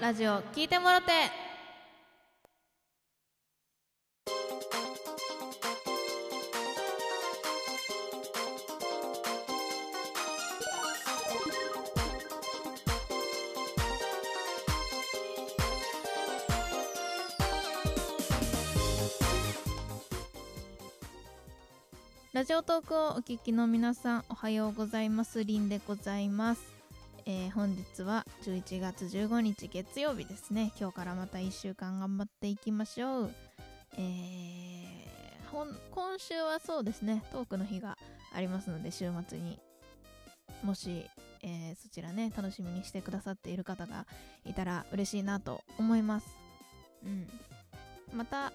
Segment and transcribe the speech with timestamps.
[0.00, 1.12] ラジオ聞いてもらって。
[22.34, 25.42] ラジオトークをお聞きの皆さんおはようございます。
[25.42, 26.60] りんでございます、
[27.30, 30.72] えー本日は11月15日月曜日ですね。
[30.80, 33.30] 今日からまた1週間頑張っていきましょう。
[33.98, 34.98] えー
[35.90, 37.22] 今週はそうですね。
[37.30, 37.98] トークの日が
[38.32, 39.58] ありますので週末に。
[40.62, 41.04] もし、
[41.42, 44.06] えーそちらね楽しみにしてくださっている方が
[44.46, 46.34] いたら嬉しいなと思います。
[47.04, 47.28] うん。
[48.16, 48.54] また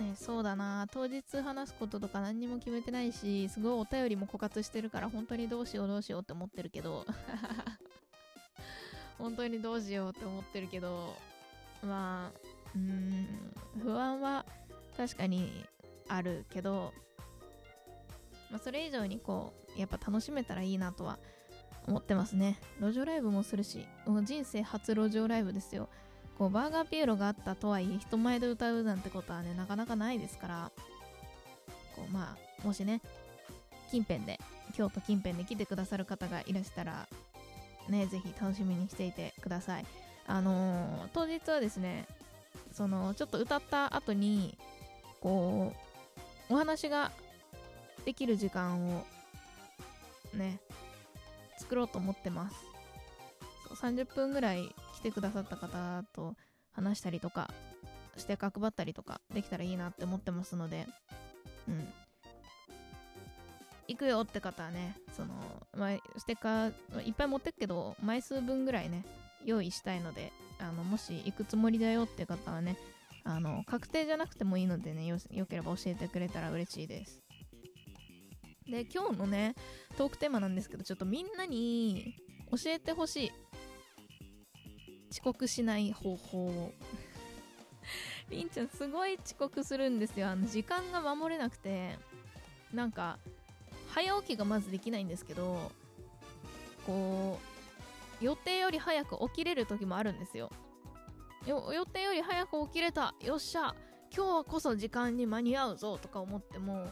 [0.00, 0.86] ね、そうだな。
[0.92, 7.06] 当日話すこととか何にも決めてないしすごいお便りも枯渇してるから本当にどうしようどうしようって思ってるけど。
[9.18, 11.16] 本当にどうしようって思ってるけど。
[11.82, 12.38] まあ
[12.74, 13.52] うーん
[13.82, 14.44] 不安は
[14.96, 15.64] 確かに
[16.08, 16.92] あるけど、
[18.50, 21.18] まあ、それ以上にこうやっぱ楽しめたらいいなとは
[21.86, 22.58] 思ってますね。
[22.80, 23.86] 路上ライブもするし
[24.24, 25.88] 人生初路上ライブですよ。
[26.38, 30.70] こうバーガーピエロがあったとはいえ人前で歌うなんてことはねなかなかないですから
[31.94, 33.00] こうまあもしね
[33.90, 34.38] 近辺で
[34.74, 37.08] 京都近辺で来てくださる方がいらしたら
[37.88, 39.86] ねぜひ楽しみにしていてください。
[40.26, 42.06] あのー当日はですね
[42.72, 44.58] そのちょっと歌った後に
[45.20, 45.72] こ
[46.50, 47.12] うお話が
[48.04, 49.06] できる時間を
[50.34, 50.58] ね
[51.58, 52.56] 作ろうと思ってます。
[53.80, 54.74] 30分ぐらい
[55.06, 56.34] てくださった方と
[56.72, 57.50] 話したりとか
[58.16, 60.86] ステッカー配ったりとかできたらいいなって思ってますので
[61.68, 61.88] うん。
[63.88, 65.28] 行くよって方はねその、
[65.76, 69.04] まあ、ステッカーいっぱい持ってくけど枚数分ぐらいね
[69.44, 72.76] 用意したいのであのもし行くつもりだよって方はね
[73.22, 77.20] あの確定じゃなくてもいいのでねよよければ教えてくれたら嬉しいです。
[78.68, 79.54] で今日のね
[79.96, 82.16] トークテーマなんですけどちょっとみんなに
[82.50, 83.32] 教えてほしい。
[85.16, 86.72] 遅刻しない方法を。
[88.28, 90.28] りんちゃんすごい遅刻するんですよ。
[90.28, 91.98] あの時間が守れなくて。
[92.72, 93.18] なんか
[93.88, 95.70] 早起きがまずできないんですけど
[96.84, 97.38] こ
[98.20, 100.50] う予定より早く起きれる時もあるんですよ。
[101.46, 103.14] 予定より早く起きれた。
[103.22, 103.74] よっしゃ。
[104.14, 106.88] 今日こそ時間に間に合うぞとか思っても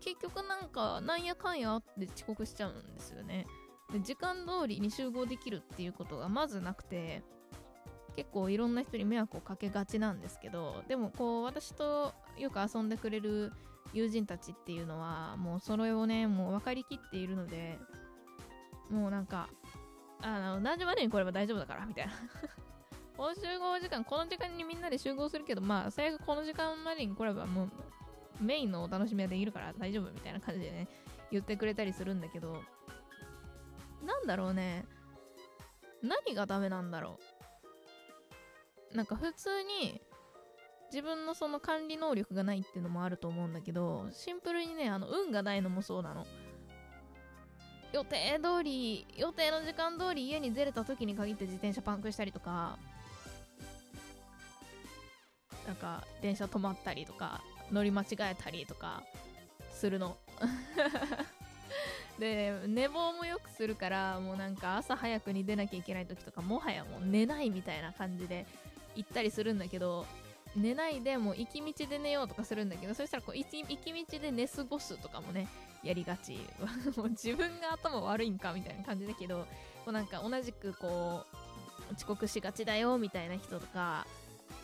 [0.00, 3.46] 結局なんかなんやかんやあって遅刻しちゃうんですよね。
[3.92, 7.22] で時間通りに集合できるっていうことがまずなくて。
[8.18, 13.52] 結構いろんな人に迷惑をかけがちなんですけどでもこう私とよく遊んでくれる
[13.92, 17.78] 友人たちっていうのはもうそれをねもう分かりきっているので
[18.90, 19.48] もうなんか
[20.20, 22.12] あの何時までに来れば大丈夫だからみたいな。
[23.16, 27.70] この集合時間この時間にみんなで集合するけどまあ最悪この時間までに来ればもう
[28.42, 30.88] メインのお楽しみはできるから大丈夫みたいな感じでね
[31.30, 32.62] 言ってくれたりするんだけど
[34.04, 34.84] なんだろうね。
[36.02, 37.22] 何がダメなんだろう。
[38.94, 40.00] なんか普通に
[40.90, 46.26] 自分のその管理能力がないっていうのもあると思うんだけどシンプルにねあの運がないのもそうなの。
[47.90, 52.78] 予定通り予定の時間通り家に出れた時に限って自転車パンクしたりとか
[55.66, 57.40] なんか電車止まったりとか
[57.72, 59.02] 乗り間違えたりとか
[59.70, 60.16] するの。
[62.18, 68.44] で寝坊もよくするからもうなんか朝早くに出なきゃいけない時とかもはやもう寝ないみたいな感じで
[68.98, 70.04] 行ったりするんだけど
[70.56, 75.48] 寝ないでもう行き道で寝ようとかするんだけどそしたらこう行き道で寝過ごすとかもね
[75.84, 76.38] やりがち。
[76.96, 79.46] もう自分が頭悪いんかみたいな感じだけど
[79.84, 81.24] こうなんか同じくこ
[81.90, 84.06] う遅刻しがちだよみたいな人とか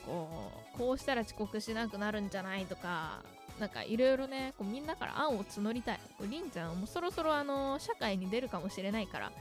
[0.05, 3.23] こうこうしたら遅刻しなくなるんじゃないとか
[3.61, 6.01] なんかいろいろねこうみんなから案を募りたい。
[6.23, 9.33] りんちゃんもうそろそろあの社会に出るかもしれないから。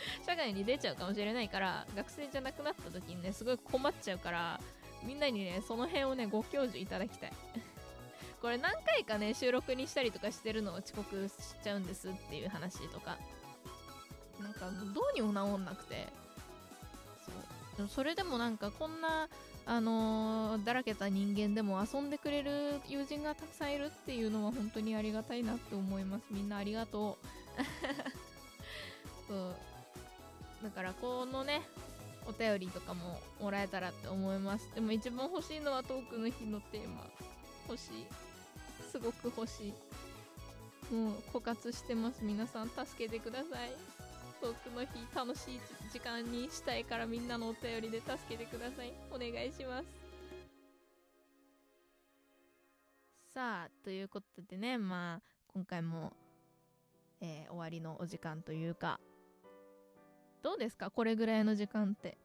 [0.26, 4.60] 社会に出ちゃうかもしれないから学生じゃなくなった時にねすごい困っちゃうから
[5.04, 7.32] みんなにねその辺をねご教授いただきたい。
[8.40, 13.18] これ何回かね収録にしたりとかしてるのを遅刻しちゃうんですっていう話とか。
[14.40, 16.06] なんかどうにも治んなくて。
[17.76, 17.88] そう。
[17.88, 19.28] それでもなんかこんな
[19.70, 26.24] あのーだらけた人間でも遊んでくれる友人がたくさんいるっていうのは本当にありがたいなって思います。
[26.30, 27.26] みんなありがとう。
[29.28, 29.56] そう。
[30.62, 31.62] だからこのね
[32.26, 34.68] お便りとかももらえたらって思います。
[34.74, 37.06] でも一番欲しいのはトークの日のテーマ。
[37.68, 38.06] 欲しい。
[38.90, 40.94] すごく欲しい。
[40.94, 42.20] もう枯渇してます。
[42.22, 43.70] 皆さん助けてください。
[44.40, 45.60] トークの日楽しい
[45.92, 48.92] 時間にしたいからみんなのお便りで助けてください。
[49.10, 49.86] お願いします。
[53.32, 55.22] さあということでねまあ
[55.52, 56.12] 今回も、
[57.20, 59.00] えー終わりのお時間というか
[60.42, 60.90] どうですか？
[60.90, 62.18] これぐらいの時間って。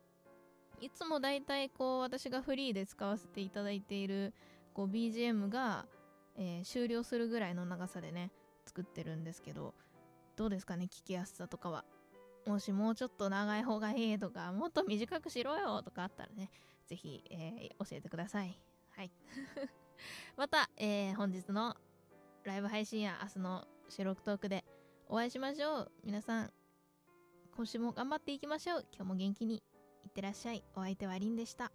[0.82, 4.34] いつもだいたいこう私がフリーで使わせていただいている
[4.74, 5.86] こう BGM が、
[6.36, 8.32] えー終了するぐらいの長さでね
[8.66, 9.74] 作ってるんですけど
[10.36, 10.86] どうですかね？
[10.86, 11.86] 聞きやすさとかは。
[12.46, 16.50] もしもうちょっと長い方がいいとかもっと短くしろよとかあったらね
[16.86, 18.60] ぜひ、えー教えてください。
[18.98, 19.12] はい。
[20.36, 21.78] また、えー本日の
[22.44, 24.66] ライブ配信や明日の収録トークで
[25.08, 25.92] お会いしましょう。
[26.04, 26.54] 皆さん
[27.56, 28.86] 今週も頑張っていきましょう。
[28.92, 29.64] 今日も元気に。
[30.04, 30.64] いってらっしゃい。
[30.76, 31.72] お相手はりんでした。